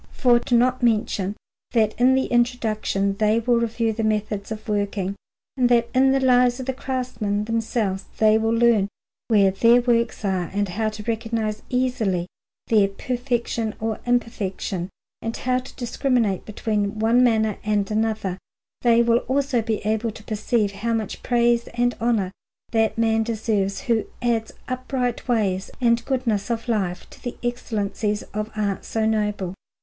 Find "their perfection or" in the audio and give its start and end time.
12.65-13.99